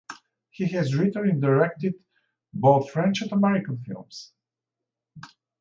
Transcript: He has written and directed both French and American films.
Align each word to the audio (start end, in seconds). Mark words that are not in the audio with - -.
He 0.49 0.67
has 0.69 0.95
written 0.95 1.29
and 1.29 1.39
directed 1.39 1.93
both 2.55 2.89
French 2.89 3.21
and 3.21 3.31
American 3.33 3.77
films. 3.83 4.33